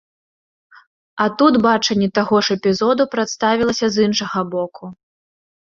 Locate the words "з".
3.99-4.09